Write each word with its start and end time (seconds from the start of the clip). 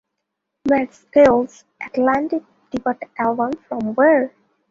Mad 0.67 0.89
Skillz' 0.89 1.63
Atlantic 1.79 2.41
debut 2.73 2.99
album, 3.19 3.51
From 3.69 3.93
Where??? 3.93 4.33